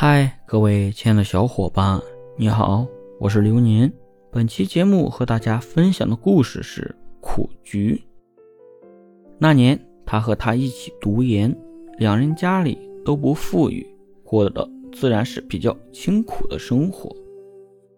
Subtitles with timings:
[0.00, 2.00] 嗨，各位亲爱的小伙伴，
[2.36, 2.86] 你好，
[3.18, 3.92] 我是流年。
[4.30, 8.00] 本期节目和大家分享的故事是苦菊。
[9.40, 9.76] 那年，
[10.06, 11.52] 他和他一起读研，
[11.98, 13.84] 两人家里都不富裕，
[14.22, 17.12] 过的自然是比较清苦的生活。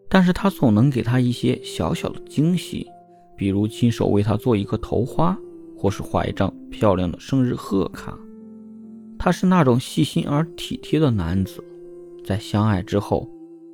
[0.08, 2.86] 但是他总能给他一些小小的惊喜，
[3.36, 5.38] 比如亲手为他做一个头花，
[5.76, 8.18] 或是画一张漂亮的生日贺卡。
[9.18, 11.62] 他是那种细心而体贴的男子。
[12.24, 13.28] 在相爱之后，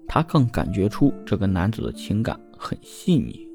[0.06, 3.46] 他更感觉出这个男子的情感很细腻。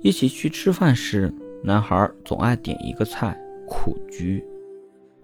[0.00, 1.32] 一起去吃饭时，
[1.64, 3.36] 男孩总爱点一个菜——
[3.66, 4.44] 苦菊，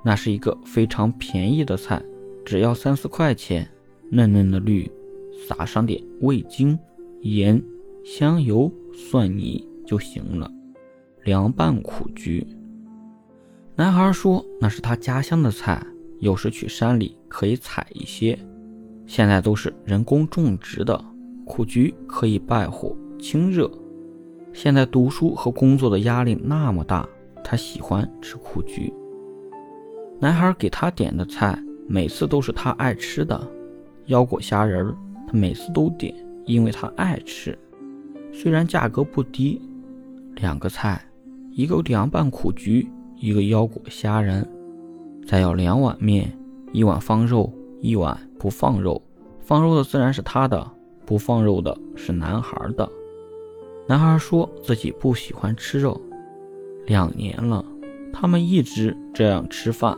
[0.02, 2.02] 那是一个非常便宜的菜，
[2.45, 3.69] 只要三四块钱，
[4.10, 4.91] 嫩嫩的绿，
[5.46, 6.77] 撒上点味精、
[7.21, 7.62] 盐、
[8.05, 10.51] 香油、蒜泥就行了。
[11.23, 12.46] 凉拌苦菊，
[13.77, 15.87] 男孩说那是他家乡的菜。
[16.20, 18.38] 有时去山里可以采一些，
[19.06, 21.02] 现在都是人工种植的
[21.45, 23.71] 苦菊，可以败火清热。
[24.52, 27.06] 现在读书和工作的压力那么大，
[27.43, 28.93] 他喜欢吃苦菊。
[30.21, 33.46] 男孩给他点的菜，每次都是他爱吃的，
[34.06, 34.95] 腰果虾仁
[35.26, 36.15] 他每次都点，
[36.46, 37.59] 因为他爱吃。
[38.32, 39.60] 虽然价格不低，
[40.37, 41.04] 两个菜，
[41.51, 44.49] 一个凉拌苦菊，一个腰果虾仁。
[45.27, 46.30] 再要两碗面，
[46.73, 49.01] 一碗放肉，一碗不放肉。
[49.41, 50.71] 放肉的自然是他的，
[51.07, 52.87] 不放肉的是男孩的。
[53.87, 55.99] 男孩说自己不喜欢吃肉，
[56.87, 57.65] 两年了，
[58.13, 59.97] 他们一直这样吃饭。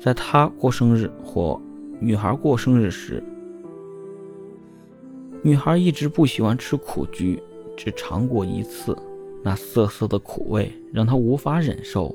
[0.00, 1.60] 在他过生日或
[2.00, 3.22] 女孩过生日时，
[5.42, 7.42] 女孩一直不喜欢吃苦菊，
[7.76, 8.96] 只尝过一次，
[9.42, 12.14] 那涩涩的苦味让她无法忍受。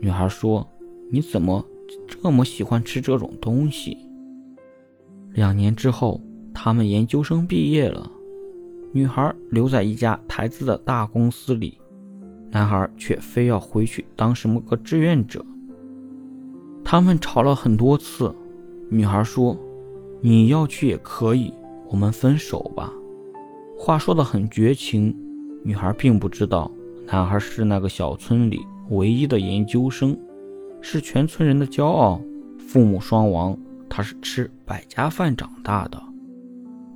[0.00, 0.66] 女孩说。
[1.14, 1.64] 你怎么
[2.08, 3.96] 这么喜欢吃这种东西？
[5.34, 6.20] 两年之后，
[6.52, 8.10] 他们研究生毕业了，
[8.90, 11.78] 女孩留在一家台资的大公司里，
[12.50, 15.46] 男孩却非要回去当什么个志愿者。
[16.84, 18.34] 他们吵了很多次，
[18.90, 19.56] 女孩说
[20.20, 21.54] ：“你要去也可以，
[21.90, 22.92] 我们分手吧。”
[23.78, 25.16] 话说的很绝情。
[25.62, 26.68] 女孩并不知道，
[27.06, 30.18] 男孩是那个小村里唯一的研究生。
[30.86, 32.20] 是全村人的骄傲。
[32.58, 33.56] 父母双亡，
[33.88, 36.00] 他是吃百家饭长大的。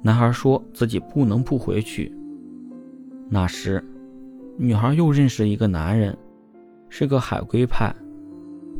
[0.02, 2.12] 男孩说自己不能不回去。
[3.30, 3.82] 那时，
[4.58, 6.14] 女孩又认识一个男人，
[6.90, 7.94] 是个海归派，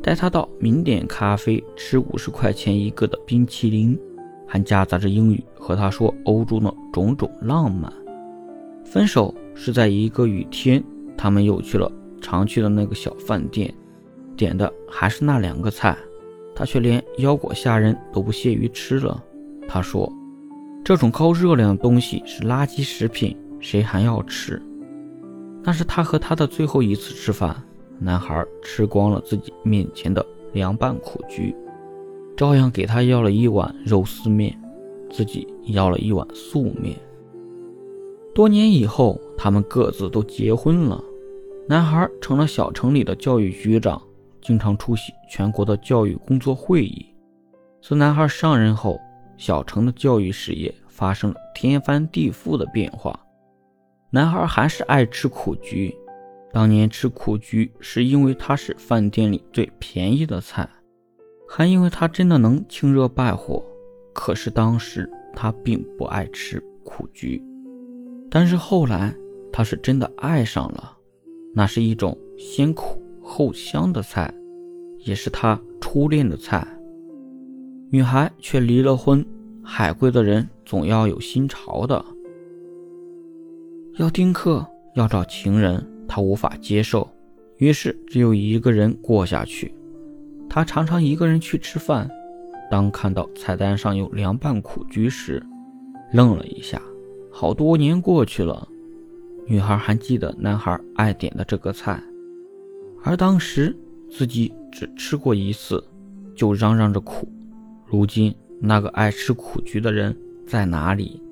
[0.03, 3.99] 带她到名店咖啡吃五十块钱一个的冰淇淋，
[4.47, 7.91] 还夹杂着英语和她说欧洲的种种浪漫。
[8.85, 10.85] 分手是在一个雨天，
[11.17, 11.91] 他们又去了
[12.21, 13.73] 常去的那个小饭店。
[14.38, 15.99] 点的还是那两个菜，
[16.54, 19.22] 他却连腰果虾仁都不屑于吃了。
[19.69, 20.10] 他说
[20.82, 24.62] ：“这种高热量的东西是垃圾食品，谁还要吃？”
[25.62, 27.54] 那是他和他的最后一次吃饭。
[28.00, 31.53] 男孩吃光了自己面前的凉拌苦菊，
[32.37, 34.56] 照样给他要了一碗肉丝面，
[35.10, 36.97] 自己要了一碗素面。
[38.32, 41.03] 多年以后，他们各自都结婚了，
[41.66, 44.00] 男孩成了小城里的教育局长。
[44.48, 47.04] 经常出席全国的教育工作会议。
[47.82, 48.98] 自男孩上任后，
[49.36, 53.20] 小城的教育事业发生了天翻地覆的变化。
[54.09, 55.94] 男孩还是爱吃苦菊，
[56.50, 60.66] 当年吃苦菊是因为它是饭店里最便宜的菜，
[61.47, 63.62] 还因为它真的能清热败火。
[64.15, 67.44] 可是当时他并不爱吃苦菊，
[68.30, 69.15] 但是后来
[69.53, 70.97] 他是真的爱上了，
[71.54, 72.98] 那是一种先苦。
[73.38, 74.34] 后香的菜，
[75.04, 76.66] 也是他初恋的菜。
[77.88, 79.25] 女孩却离了婚。
[79.62, 82.04] 海归的人总要有新潮的，
[83.98, 84.66] 要丁克，
[84.97, 87.09] 要找情人，他无法接受，
[87.59, 89.72] 于是只有一个人过下去。
[90.48, 92.10] 他常常一个人去吃饭。
[92.69, 95.41] 当看到菜单上有凉拌苦菊时，
[96.13, 96.83] 愣了一下。
[97.30, 98.66] 好多年过去了，
[99.47, 102.03] 女孩还记得男孩爱点的这个菜。
[103.03, 103.74] 而当时
[104.10, 105.83] 自己只吃过一次，
[106.34, 107.28] 就嚷嚷着苦。
[107.86, 110.16] 如今那个爱吃苦菊的人
[110.47, 111.22] 在哪里？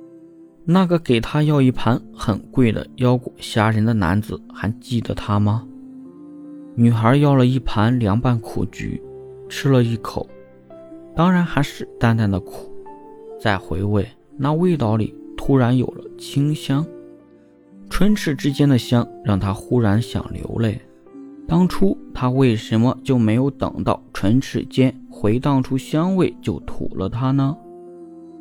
[0.65, 5.67] 那个给他要一盘很贵的腰果虾仁的男子还记得他吗？
[6.75, 9.01] 女孩要了一盘凉拌苦菊，
[9.49, 10.29] 吃了一口，
[11.15, 12.75] 当然还是淡淡的苦。
[13.41, 16.85] 再回味，那味道里突然有了清香，
[17.89, 20.81] 唇齿之间的香让她忽然想流泪。
[21.49, 27.57] 当初他为什么就没有等到唇齿间回荡出香味就吐了它呢？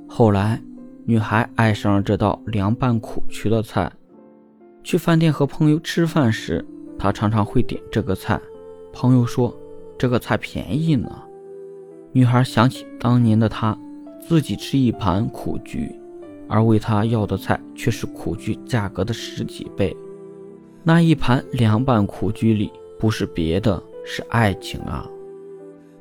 [0.08, 0.62] 后来，
[1.06, 3.92] 女孩爱上了这道凉拌苦菊的菜。
[4.84, 6.66] 去饭店和朋友吃饭时，
[6.98, 8.40] 她常常会点这个菜。
[8.92, 9.56] 朋友说
[9.98, 11.10] ：“这个菜便宜呢。”
[12.12, 13.78] 女孩想起当年的她，
[14.20, 15.94] 自己吃一盘苦菊，
[16.48, 19.96] 而为她要的菜却是苦菊价格的十几倍。
[20.84, 22.72] 那一盘凉拌苦菊里
[23.06, 25.08] 不是别的，是爱情啊！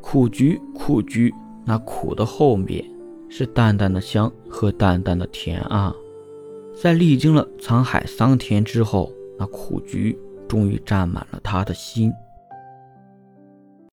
[0.00, 2.82] 苦菊，苦菊，那苦的后面
[3.28, 5.94] 是淡淡的香和淡淡的甜啊！
[6.74, 10.18] 在历经了沧海桑田之后，那苦菊
[10.48, 12.10] 终于占满了他的心。